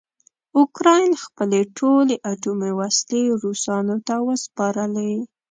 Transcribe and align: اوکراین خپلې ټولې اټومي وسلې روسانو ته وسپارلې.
اوکراین 0.59 1.11
خپلې 1.23 1.61
ټولې 1.77 2.15
اټومي 2.31 2.71
وسلې 2.79 3.23
روسانو 3.43 3.95
ته 4.07 4.15
وسپارلې. 4.27 5.13